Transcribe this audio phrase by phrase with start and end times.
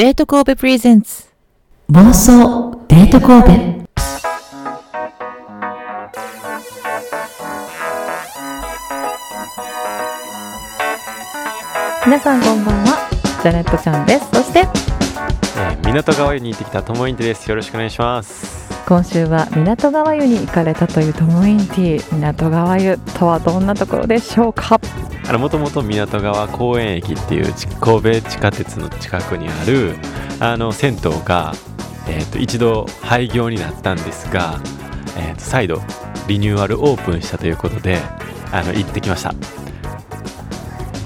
[0.00, 1.28] デート神戸プレゼンツ
[1.90, 3.50] 妄想デート神戸。
[12.06, 13.10] 皆さんこんばんは。
[13.42, 14.30] ジャネットちゃんです。
[14.30, 14.60] そして？
[14.60, 17.50] えー港川湯に行ってきたともいんてです。
[17.50, 18.70] よろしくお願いします。
[18.88, 24.80] 今週は港川湯に行かれたというトモインティ港川湯とはどんなところでしょうか？
[25.30, 29.94] あのもともと港川公園駅っていうち神戸地下鉄の近くにある
[30.40, 31.52] あの銭湯が、
[32.08, 34.60] えー、と一度廃業になったんですが、
[35.16, 35.82] えー、と再度
[36.26, 38.00] リニューアルオープンしたということで
[38.50, 39.32] あの行ってきました。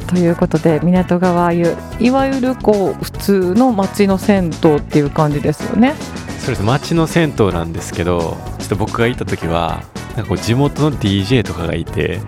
[0.06, 5.94] ということで港川湯いわゆるこう普通の町の銭湯っていう感じですよね。
[6.38, 6.62] そうです。
[6.62, 9.82] 町の銭湯なんですけどちょっと僕が行った時は
[10.16, 12.20] なんかこう地元の DJ とかがいて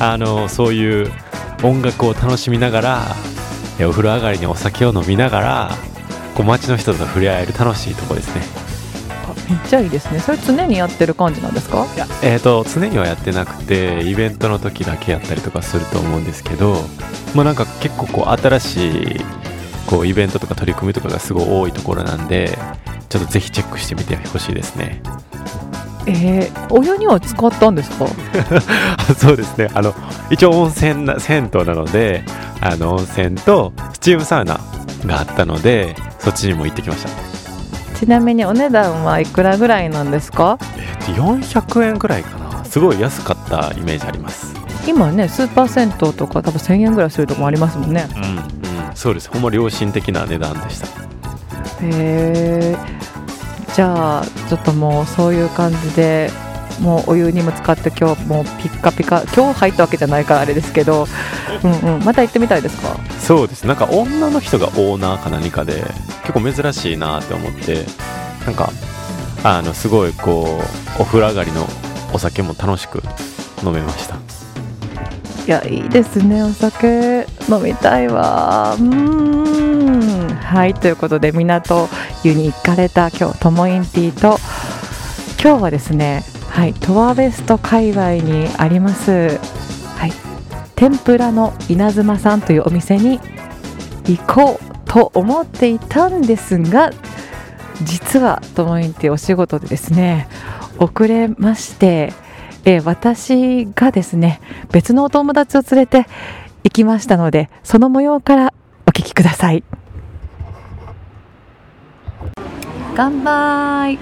[0.00, 1.10] あのそういう
[1.62, 3.02] 音楽を楽しみながら
[3.78, 5.70] えお風呂上がりにお酒を飲みながら
[6.34, 8.42] こう街の人と触れ合える楽しいとこですね。
[9.26, 10.20] あめっちゃいいですね。
[10.20, 11.86] それ常にやってる感じなんですか？
[11.94, 16.76] いやえー、と常にはやってなくてイベントの時だけやったりとかすると思うんですけど
[17.34, 19.20] まあなんか結構こう新しい
[19.86, 22.58] こうイベントとか取り組みとかがすごい多いところなんで
[23.08, 25.02] ちょっとぜひチェックしてみてほしいですね
[26.06, 28.06] えー、お湯には使ったんですか？
[29.18, 29.68] そうですね。
[29.74, 29.94] あの
[30.30, 32.24] 一応温泉な銭湯なので
[32.60, 34.60] あの温泉とスチームサウナ
[35.06, 37.08] があったのでそっちにも行ってきました。
[37.98, 40.58] ちなみにお値段はいくらぐらいなんですか？
[40.76, 42.64] えーと400円ぐらいかな。
[42.64, 44.52] すごい安かったイメージあります。
[44.86, 48.06] 今ねスーパー銭湯とか多分1000円ぐらいするとこもありますもんね。
[48.16, 48.40] うんうん。
[48.94, 49.30] そうです。
[49.30, 50.86] ほんま良心的な値段でした。
[50.86, 50.90] へ
[51.82, 52.76] え
[53.74, 56.30] じゃあちょっともうそういう感じで
[56.80, 61.06] もうお湯にも使って今日もうピッカピカ今日入ったわけじゃないからあれですけど
[61.62, 62.96] うんうんまた行ってみたいですか？
[63.20, 63.64] そうです。
[63.66, 65.84] なんか女の人がオーナーか何かで
[66.26, 67.84] 結構珍しいなって思って
[68.44, 68.70] なんか
[69.42, 70.60] あのすごいこ
[70.98, 71.66] うお風呂上がりの
[72.12, 73.02] お酒も楽しく
[73.64, 74.16] 飲めました。
[75.46, 77.26] いやいいですねお酒。
[77.48, 78.74] 飲みたいわ。
[78.78, 79.53] うーん
[80.36, 81.88] はいということで港
[82.22, 84.38] 湯に行かれた今日ともインティと
[85.42, 89.38] 今日はですねはいトワベスト界隈にあります
[89.96, 90.12] はい
[90.74, 93.18] 天ぷらの稲妻さんというお店に
[94.06, 96.90] 行こうと思っていたんですが
[97.82, 100.28] 実はともインティお仕事でですね
[100.78, 102.12] 遅れまして
[102.64, 104.40] え私がですね
[104.72, 106.06] 別のお友達を連れて
[106.64, 108.54] 行きましたのでその模様から
[108.86, 109.64] お聞きください。
[112.96, 113.98] 乾杯。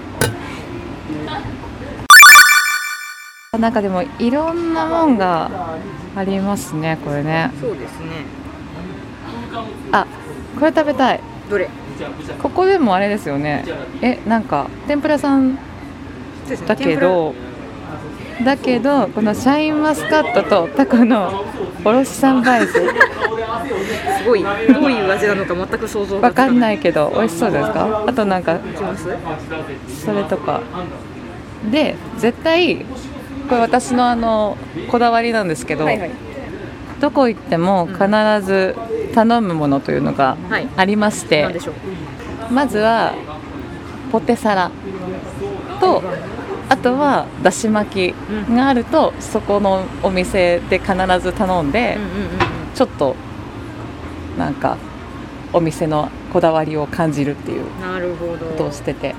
[3.59, 5.49] なんかでもいろんなもんが
[6.15, 7.51] ありますねこれね。
[7.59, 8.25] そうですね。
[9.91, 10.05] あ
[10.59, 11.19] これ食べたい。
[11.49, 11.69] どれ？
[12.41, 13.65] ここでもあれですよね。
[14.01, 15.57] えなんか天ぷらさん
[16.67, 17.33] だけど
[18.43, 21.43] だけどこのシャインマスカットとタコの
[21.85, 22.79] おろし三杯酢す
[24.25, 26.59] ごいどういう味なのか全く想像がわかんい。
[26.59, 28.05] ないけど美味しそうですか？
[28.07, 28.59] あとなんか？
[30.03, 30.61] それとか
[31.71, 32.85] で絶対
[33.49, 34.57] これ私のあの
[34.89, 36.11] こだわりなんですけど、はいはい
[37.01, 37.99] どこ行っても必
[38.45, 38.77] ず
[39.13, 40.69] 頼むものというのがはい。
[40.77, 41.73] ありまして、なんでしょ
[42.49, 42.53] う。
[42.53, 43.13] まずは
[44.09, 44.71] ポテサラ
[45.81, 46.01] と
[46.69, 48.15] あとはだし巻き
[48.53, 51.97] があると、そこのお店で必ず頼んで、
[52.75, 53.15] ちょっと
[54.37, 54.77] なんか
[55.51, 57.65] お店のこだわりを感じるっていう。
[57.65, 59.13] ことをしてて。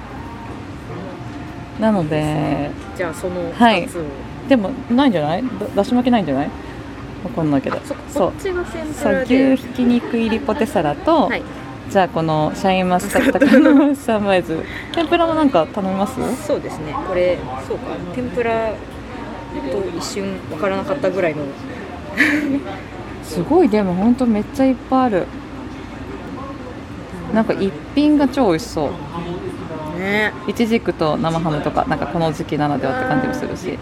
[1.81, 3.83] なのでじゃあそのはい。
[3.83, 4.03] 二つを。
[4.49, 5.43] でもないんじゃない？
[5.43, 6.51] だだし巻きないんじゃない？
[7.25, 7.79] わかんないけど。
[7.85, 8.33] そそう。
[9.23, 11.43] 牛ひき肉入りポテサラと、はい。
[11.91, 16.15] じゃあこのシャインマスカットの サンバイズ天ぷらもなんか頼みます？
[16.47, 16.95] そうですね。
[17.07, 17.39] これ
[17.69, 17.85] そうか
[18.15, 21.43] 天ぷらと一瞬わからなかったぐらいの。
[23.23, 25.27] すごいでも本当めっちゃいっぱいある
[27.33, 28.91] なんか一品が超美味しそ
[29.97, 30.33] うね。
[30.47, 33.79] いちじくと生ハムとかなんかこの時期ならではって感じもするし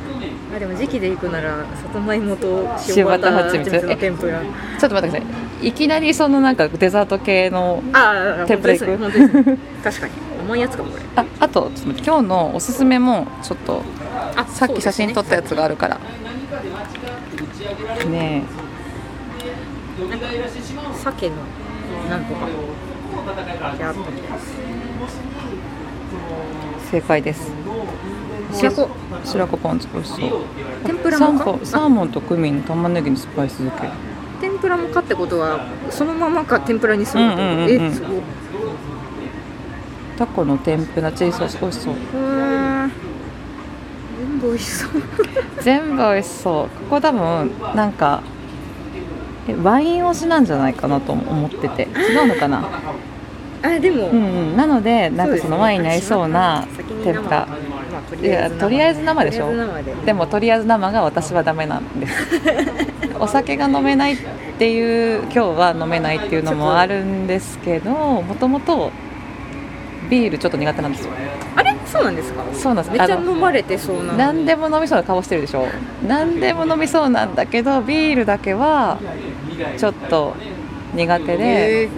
[0.54, 4.40] あでも時期で行くならさつまいもと塩塩バターー蜂蜜の天ぷら。
[4.78, 8.98] ちょっと待ってくださいいきなりそのなんかデザート系のああ天ぷら行く
[9.84, 10.12] 確かに。
[10.44, 11.02] 甘いやつかもこれ。
[11.16, 13.82] ああとちょっと今日のおすすめもちょっと
[14.36, 15.50] あさっき写真撮ったやつ。
[15.50, 15.98] つがあるから。
[18.08, 18.42] ね
[21.02, 21.36] 鮭の
[22.10, 22.46] なんとか。
[26.90, 27.52] 正解です。
[28.52, 28.88] 白子。
[29.24, 30.30] 白子ポン酢美味しそう。
[30.84, 33.88] 天ぷらサーモンサーモンとクミン玉ねぎのスパイス漬け。
[33.88, 34.11] 天
[34.62, 38.20] ぷらもかってことはそのままか天ぷらにするってこと、うんうんえすごい。
[40.16, 41.94] タコの天ぷらチリソース美味しそう。
[41.94, 42.92] うん。
[44.18, 44.90] 全部美味しそう。
[45.60, 46.68] 全部美味しそう。
[46.84, 48.22] ここ多分なんか
[49.48, 51.82] えワイン推しなんじゃないかなと思ってて。
[51.82, 52.64] 違うのかな？
[53.64, 54.56] あでも、うんうん。
[54.56, 56.64] なのでなんかそのワインに合いそうな
[57.02, 57.48] 天ぷら。
[58.20, 59.50] いやとりあえず生でしょ。
[60.04, 62.14] でもとりあえず生が私はダメなんです。
[63.18, 64.16] お酒が飲めない
[64.62, 67.90] っていう今日は飲めないっていうのもあるんですけど
[68.22, 68.92] もともと
[70.08, 71.12] ビールちょっと苦手なんですよ。
[71.56, 71.76] あれ？
[71.84, 72.44] そうなんですか？
[72.54, 72.96] そうなんです。
[72.96, 75.66] めっちゃ飲まれてそうな何でも飲みそうな顔してるでしょ？
[76.06, 79.00] 何でも飲みそうなんだけどビールだけは
[79.78, 80.36] ちょっと
[80.94, 81.88] 苦手で。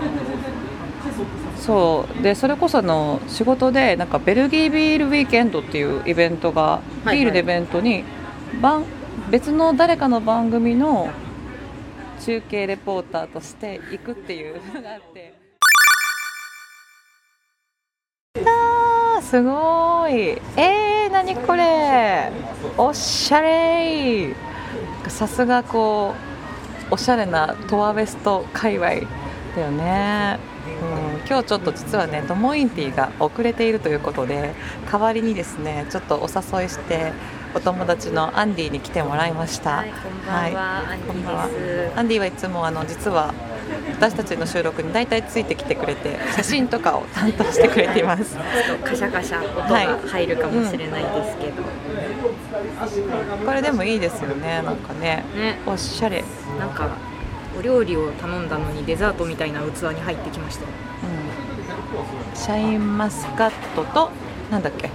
[1.59, 2.23] そう。
[2.23, 7.19] でそれこそあの仕事でなんかベルギービールウィーケンドっていうイベントがいはい。
[7.19, 8.05] ビールのイベントに
[8.63, 8.87] 番
[9.31, 11.11] 別の誰かの番組の
[12.25, 15.35] 中継レポーターとして行くっていうのがあって。
[18.47, 20.41] あーすごい。
[20.59, 22.33] えー、何これ。
[22.79, 24.35] おしゃれ
[25.09, 26.15] さすがこ
[26.91, 28.89] うおしゃれなトアウェスト界隈
[29.55, 30.39] だよね、
[30.83, 34.55] うん、今日ちょっと実はねドモインティーが遅れているということで
[34.91, 37.13] 代わりにですねちょっとお誘いして
[37.55, 41.99] お友達のアンディに来てもらいました、はい、こんばんは、アンデこんばんはィです。
[41.99, 43.33] アンディはいつもあの実は
[43.93, 48.35] 私たちの収録に大体ついてきてくれて写真とかを担当してくれています。
[48.35, 51.63] ちょっとカシャカシャ音が入るかもしれないですけど、
[53.47, 55.25] これでもいいですよねなんかね。
[55.37, 56.25] ね、おしゃれ、
[56.59, 56.89] なんか
[57.57, 60.63] お料理を頼んだのにデザートみたいな器に入ってきました。
[60.63, 60.69] よ。
[62.33, 64.11] うん、シャインマスカットと
[64.51, 64.91] なんだっけ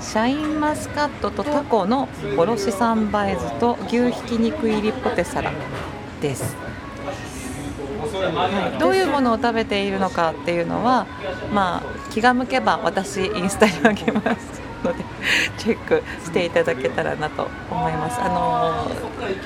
[0.00, 5.52] シャインマスカットとタコのおろし三杯酢と牛ひき肉入りポテサラ
[6.20, 6.56] です、
[8.78, 11.06] どういうものを食べているのかっていうのは
[11.52, 15.04] まあ気が向けば私インスタにあげますので
[15.58, 18.20] チェックしていただけたらなと思います。
[18.20, 18.90] あの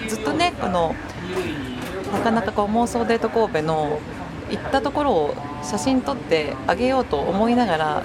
[0.08, 0.94] ずっとねこの
[2.12, 3.98] なかなかこう妄想デート神戸の
[4.50, 8.02] 行ったところを写真撮ってあげようと思いながら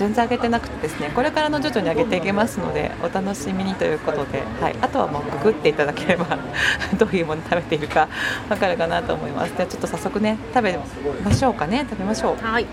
[0.00, 6.38] 全然上げてなくてですねこれからの徐々に上げていきますのでお楽しみにということで、はい、あとはもうググっていただければ
[6.98, 8.08] どういうもの食べているか
[8.48, 9.54] わかるかなと思います。
[9.54, 10.78] ではちょっと早速ね食べ
[11.22, 11.84] ましょうかね。
[11.90, 12.42] 食べましょう。
[12.42, 12.66] はい。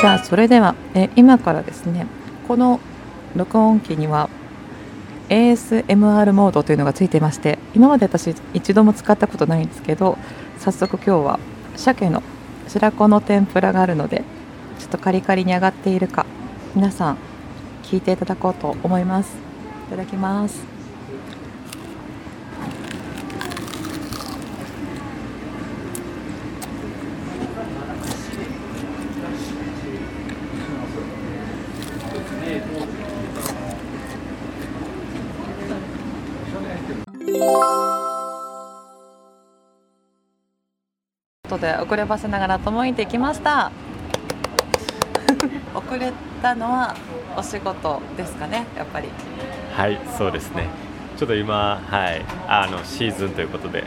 [0.00, 2.06] じゃあそれではえ今からですね
[2.46, 2.78] この
[3.34, 4.30] 録音機には
[5.30, 10.16] ASMR モードというのがついていまして今まで私一度も使ったことないんですけど
[10.58, 11.40] 早速今日は
[11.74, 12.22] 鮭の
[12.68, 14.22] 白子の天ぷらがあるので
[14.78, 16.24] ちょっとカリカリに揚がっているか
[16.74, 17.18] 皆さん
[17.82, 19.36] 聞いていただこうと思います。
[19.88, 20.62] いただきます。
[41.48, 43.72] とで遅ればせながらともいてきました。
[45.74, 46.12] 遅れ
[46.42, 46.94] たのは
[47.36, 49.08] お仕事ですかねやっぱり。
[49.74, 50.68] はいそうですね。
[51.16, 53.84] ちょっと今はいあのシーズンということで。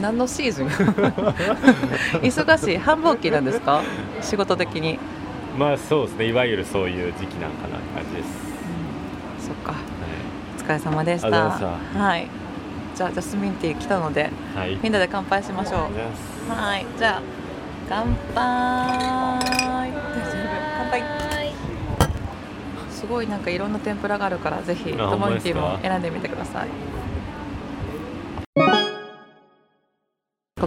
[0.00, 0.68] 何のシーズン？
[2.22, 3.82] 忙しい繁忙期なんですか？
[4.22, 4.98] 仕事的に。
[5.58, 6.26] まあそうですね。
[6.28, 9.72] いわゆるそういう時期なんかなって感じです、そっか。
[9.72, 9.78] は
[10.56, 11.28] お疲れ様でした。
[11.50, 12.28] はい。
[12.94, 16.52] じゃあジャスミンティー来たのでい、はい、みんなで乾杯しましょう。
[16.52, 16.86] はい。
[16.96, 17.22] じゃあ
[17.88, 19.67] 乾杯
[20.90, 21.04] 乾杯。
[22.90, 26.68] すごいなんかいろんな天ぷらがあるからぜひあトモイティも選んでみてください。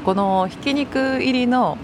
[0.04, 1.78] このひき肉入りの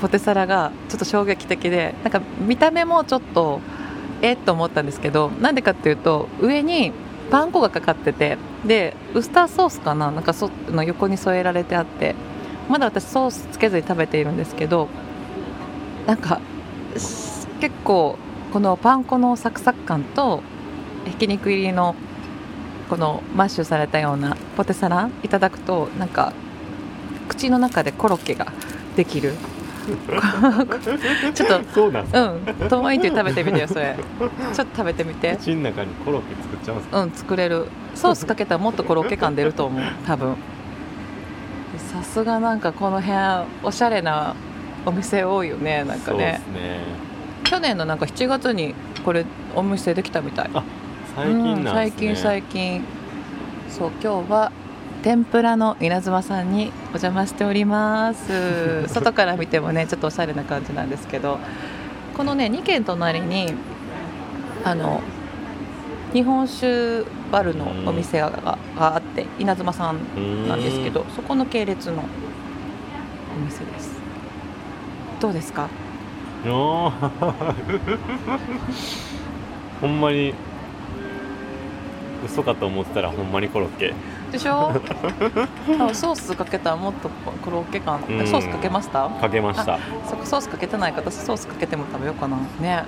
[0.00, 3.60] ポテサラがちょっと衝撃的でなんか見た目もちょっと
[4.20, 6.92] えっと思ったんですけどなんでかっていうと上に
[7.30, 10.10] パン粉がかかっててでウスターソースかな？
[10.10, 12.14] なんかその横に添えられてあって
[12.68, 14.88] まだ私ソースつけずに食べているんですけど
[16.06, 16.40] なんかし
[17.60, 18.16] 結構
[18.52, 20.42] このパン粉のサクサク感と
[21.06, 21.94] ひき肉入りの
[22.88, 26.32] このマッシュされたようなポテサラいただくとなんか
[27.28, 28.52] 口の中でコロッケが
[28.96, 29.34] できる。
[31.34, 33.96] ちょっとそうなんうんトマイティ食べてみてよそれ。
[34.52, 35.36] ちょっと食べてみて。
[35.36, 37.00] 口の中にコロッケ作っちゃうんですか？
[37.02, 37.66] うん作れる。
[37.94, 40.34] ソースかけたらもっとコロッケ感出ると思う多分。
[41.92, 43.18] さすがなんかこの辺
[43.62, 44.34] おしゃれな
[44.86, 46.40] お店多いよねなんかね。
[46.44, 46.80] すね。
[47.44, 50.50] 去年のなんか7月にこれお店できたみたい。
[50.54, 50.62] あ
[51.14, 52.82] 最近ね、うん最近最近。
[53.68, 54.52] そう今日は
[55.02, 58.86] 天ぷらの稲妻さんにお邪魔しております。
[58.88, 61.38] 外から見てもねちょっとおしゃれな感じなんですけど。
[62.20, 63.54] このね2軒隣に
[64.62, 65.00] あの
[66.12, 73.94] 日本酒バルのお店がががあって稲妻さんなんですけどそこの系列のお店です
[75.20, 75.68] どうですか？
[76.46, 76.92] おー。
[79.80, 80.34] ほんまに
[82.24, 83.94] 嘘かと思ってたらほんまにコロッケ。
[84.32, 84.72] でしょ？
[85.66, 87.08] 多分ソースかけたらもっと
[87.44, 88.00] コロッケ感。
[88.08, 88.26] うん。
[88.26, 89.08] ソースかけました？
[89.08, 89.78] かけました。
[90.24, 92.36] ソースかけてないから私ソースかけても食べようかな。
[92.60, 92.84] ね。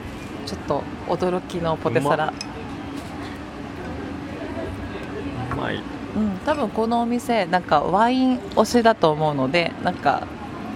[0.47, 2.33] ちょっと驚きのポテサラ。
[5.53, 5.77] うまい。
[5.77, 10.25] うん多分このお店なんかワイン推しだと思うのでなんか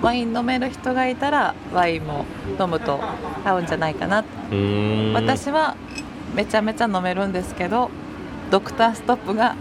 [0.02, 2.24] ワイン飲める人がいたらワインも
[2.60, 3.00] 飲むと
[3.44, 4.24] 合うんじゃないかな。
[5.14, 5.74] 私は
[6.34, 7.90] めちゃめちゃ飲めるんですけど
[8.50, 9.56] ドクターストップが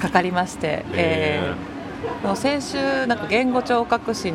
[0.00, 1.76] かかりまして、えー
[2.36, 4.32] 先週なんか言語聴覚士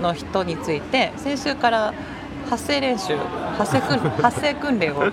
[0.00, 1.94] の人について先週から
[2.48, 3.16] 発声練習
[3.56, 5.04] 発声訓 発声訓練を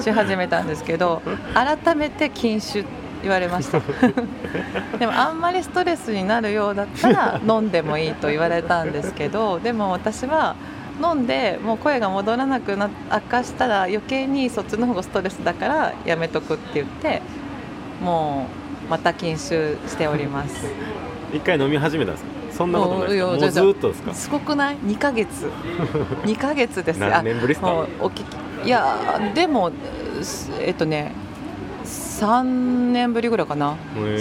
[0.00, 1.20] し始めたんですけど
[1.54, 2.84] 改めて禁酒
[3.22, 3.80] 言われました。
[4.98, 10.54] でもあんまりストレスになるようだったら 飲んでもいいと言われたんですけどでも私は
[11.02, 17.22] 飲んでもう声が戻らなくな悪化したら余計にそっちの方がストレスだからやめとくって言って
[18.02, 18.46] も
[18.86, 20.66] うまた禁酒しております。
[21.32, 22.30] 一回飲み始めたんですか？
[22.52, 24.12] そんなことないもうずーっとですか？
[24.14, 25.50] すごくない？2ヶ月。
[26.24, 27.70] 2ヶ月です何年ぶりっすか？
[27.72, 28.22] お聞
[28.62, 28.96] きいや
[29.34, 29.72] でも
[30.20, 31.12] すえっとね
[32.22, 33.76] 3年ぶりぐらいかな。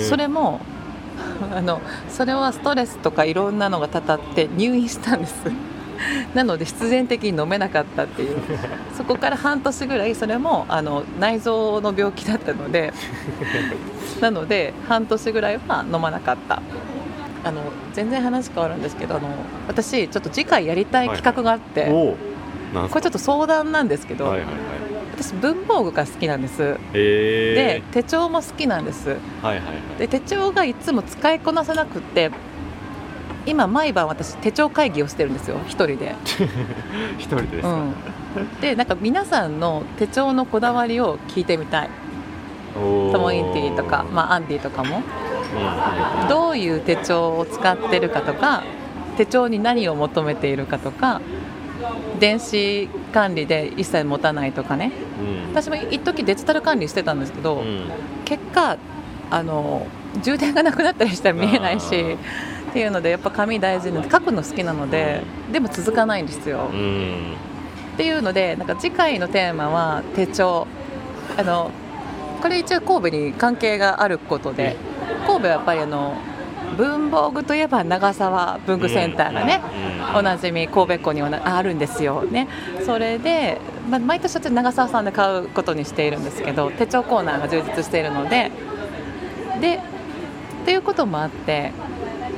[0.10, 0.60] それも
[1.56, 5.44] あのそれはストレスとかいろんなのがたたって入院したんです。
[6.34, 8.38] なので必然的に飲めなかったっていう。
[8.98, 12.92] そこから半年ぐらいそれもあの内臓の病気だったので。
[14.20, 16.62] なので半年ぐらいは飲まなかった。
[17.44, 17.62] あの
[17.94, 19.30] 全然話変わるんですけどあの
[19.68, 22.18] 私ちょっと次回やりたい企画があって、おお
[22.74, 22.90] なんすか？
[22.90, 24.54] これちょっと相談なんですけど、はいはいはい
[25.22, 26.58] 私文房具が好きなんです。
[26.58, 29.10] でえ手帳も好きなんです。
[29.10, 30.00] ー、はいはいはい。
[30.00, 32.32] で手帳がいつも使いこなせなくって
[33.46, 35.58] 今毎晩私手帳会議をしてるんですよ。
[35.68, 36.16] 一人で、
[37.18, 37.94] 一人でですか、うん、
[38.62, 41.90] でなんか皆さんの手帳のこだわりを聞いてみたい。
[42.74, 42.80] ト
[43.20, 45.04] モインティとか、まあ、アンディとかも。
[46.24, 46.30] うん。
[46.30, 48.64] どういう手帳を使ってるかとか
[49.18, 51.20] 手帳に何を求めているかとか
[52.20, 54.92] 電子管理で一切持たないとかね。
[55.46, 55.52] うん。
[55.52, 57.86] 私も一時デジタル管理してたんですけど、うん。
[58.26, 58.78] 結果
[59.30, 59.88] あの
[60.22, 62.18] 充電がなくなったりしたら見えないし
[62.70, 66.70] っていうのでやっぱ紙大事な書くの好きなのででも続かないんですよ。
[66.72, 67.34] うん。
[67.94, 70.68] っていうのでなんか次回のテーマは手帳。
[71.38, 71.72] あの
[72.42, 74.76] これ一応神戸に関係があることで
[75.28, 76.16] 神戸はやっぱりあの
[76.78, 79.78] 文房具といえば長沢文具センターがね、う
[80.14, 82.24] んおなじみ神戸港にはなあるんですよ。
[82.24, 82.48] ね。
[82.86, 83.60] それで、
[83.90, 88.52] まあ、毎年私長澤さんで買うことにしているんですけど手帳コーナーが充実しているので。
[89.60, 89.80] で
[90.62, 91.72] っていうこともあって、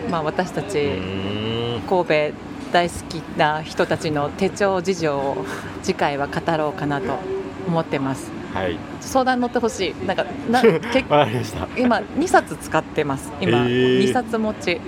[0.10, 1.82] まあ、私たちうん。
[1.88, 5.46] 神戸大好きな人たちの手帳事情を
[5.84, 7.20] 次回は語ろうかなと
[7.68, 8.78] 思ってますはい。
[9.02, 10.06] 相談乗ってほしい。
[10.06, 10.62] なんかな
[10.94, 11.68] 結わかりました。
[11.78, 13.32] 今2冊使ってます。
[13.42, 14.04] 今、えー。
[14.04, 14.80] 2冊持ち。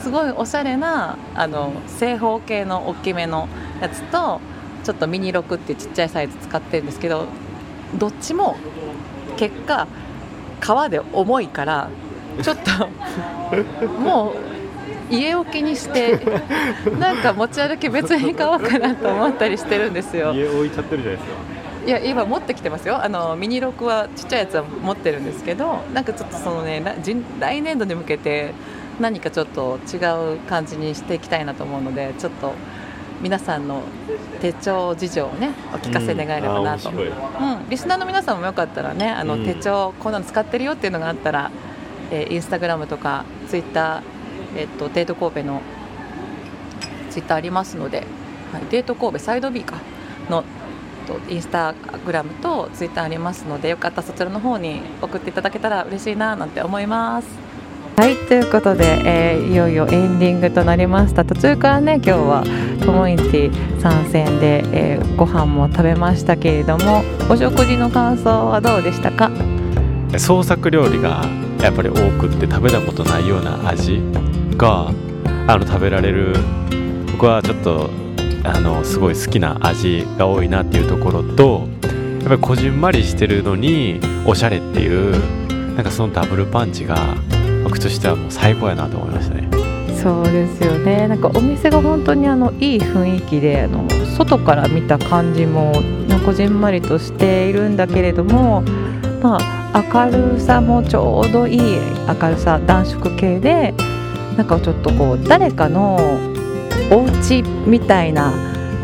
[0.00, 3.48] すごいおしゃれなあの正方形の大きめの
[3.80, 4.40] やつと
[4.82, 7.26] ちょっとミニ6ってちっちゃいサイズ使ってるんですけど
[7.98, 8.56] どっちも
[9.36, 9.86] 結果
[10.60, 11.90] 革で重いから
[12.42, 14.32] ちょっと も
[15.10, 16.18] う家置きにして
[16.98, 20.32] なんか持ち歩き別に買おうかなと思ったりしてるんですよ。
[20.32, 21.49] 家置いちゃってるじゃないですか
[21.86, 23.02] いや今持ってきてますよ。
[23.02, 26.82] あのミニロックはちっちゃいやつは持ってるんですけどなんかちょっとそのね
[27.40, 28.52] 来年度に向けて
[29.00, 29.96] 何かちょっと違
[30.34, 32.52] う感じにしていきたいなと思うのでちょっと
[33.22, 33.82] 皆さんの
[34.40, 37.70] 手帳事情をねお聞かせ願えればなと、ううんんあ面白い。
[37.70, 39.44] リスナーの皆さんもよかったらねあの、うん。
[39.44, 41.50] 手帳こんなの使ってるよっていうのがあったら、
[42.10, 44.02] えーインスタグラムとかツイッター、
[44.56, 45.62] えっとデート神戸の
[47.10, 48.06] ツイッターありますので、
[48.52, 49.76] はい、デート神戸サイド B か
[50.28, 50.44] の
[51.18, 51.74] とインスタ
[52.04, 57.28] グラムとツイッターありますのでよかったらそちらの方に送っていただけたら嬉しいななんて思います。
[57.96, 62.44] はいということで、えーいよいよエンディングとなりました途中からね今日は
[62.82, 69.30] トモインティ参戦で、えーご飯も食べましたけれどもお食事の感想はどうでしたか？
[70.16, 71.26] 創作料理が
[71.60, 74.00] やっぱり多くって食べたことないような味
[74.56, 74.90] が
[75.46, 76.34] あの食べられる
[77.12, 77.90] 僕はちょっと
[78.44, 81.66] あのすごい好きな味が多いなっていうところと
[82.20, 86.96] やっぱりこじんまりしてるのにおしゃれっていうなんかそのダブルパンチが
[87.70, 89.48] クとしてはもう最高やなと思いましたね。
[90.02, 91.08] そうですよね。
[91.08, 95.72] なんかお店が本当にあのいい雰囲気であの外から見た感じも
[96.24, 98.62] こじんまりとしているんだけれども
[99.22, 101.60] まあ明るさもちょうどいい
[102.20, 103.74] 明るさ暖色系で
[104.36, 105.98] なんかちょっとこう誰かの
[106.90, 108.32] お家みたいな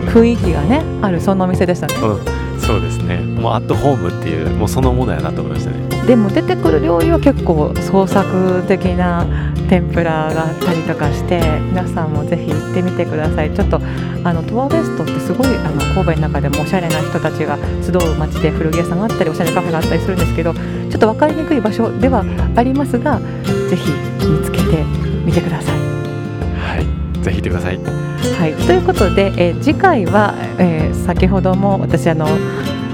[0.06, 1.94] 雰囲気がねあるそんなお店でしたね。
[1.96, 3.16] うん、そうですね。
[3.16, 5.86] もうアットホームっていうもうそのものやなと思いましたね。
[6.06, 9.26] でも出てくる料理は結構創作的な
[9.68, 13.52] 天ぷらがあったりとかして皆さんもぜひ行ってみてください。
[13.52, 13.80] ちょっと
[14.22, 23.90] あのトアベストってすごいあの神戸の中でもおしゃれな人たちが集う街で古着屋さんがあったりおしゃれカフェがあったりするんですけどちょっと分かりにくい場所ではありますがぜひ
[24.24, 24.84] 見つけて
[25.24, 26.05] みてください。
[27.26, 27.78] はいぜひてください。
[27.78, 32.26] はい、ということで、えー次回は、えー先ほども私あの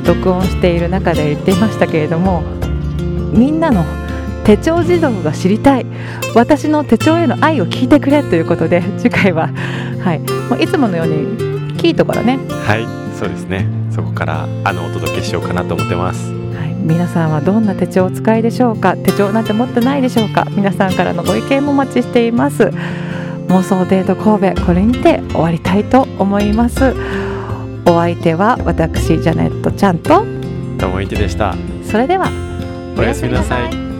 [0.07, 2.43] 録音している中で言っていましたけれども
[3.33, 3.85] みんなの
[4.45, 5.87] 手帳児童が知りたい。
[6.35, 9.49] 私の手帳への愛を聞いてくれということで次回は、
[10.03, 12.87] はい、もういつものようにキートからね、はい。
[13.19, 13.67] そうですね。
[13.91, 16.33] そこからあのお届けしようかなと思ってます。
[16.33, 18.97] はい、皆さんはどんな手帳をお使いでしょうか？
[18.97, 20.47] 手帳なんて持ってないでしょうか？
[20.51, 22.71] 皆さんからのご意見もお待ちしています
[23.53, 26.95] 妄想デート神戸これにて終わりたいと思います。
[27.87, 30.25] お相手は私ジャネットちゃんと。
[30.79, 31.55] ともいてでした。
[31.85, 32.31] それでは
[32.97, 33.92] おやすみなさい